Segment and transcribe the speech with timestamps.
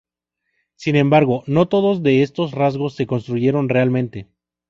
[0.77, 4.25] Sin embargo, no todos de estos rasgos se construyeron realmente.